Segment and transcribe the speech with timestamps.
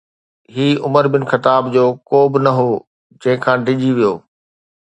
[0.55, 2.67] هي Umar bin Khattab جو ڪوب نه هو
[3.21, 4.13] جنهن کان ڊڄي ويو.